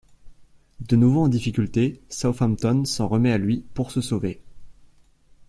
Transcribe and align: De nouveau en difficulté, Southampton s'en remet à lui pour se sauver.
De 0.79 0.95
nouveau 0.95 1.21
en 1.25 1.27
difficulté, 1.27 2.01
Southampton 2.09 2.85
s'en 2.85 3.07
remet 3.07 3.31
à 3.33 3.37
lui 3.37 3.63
pour 3.75 3.91
se 3.91 4.01
sauver. 4.01 4.41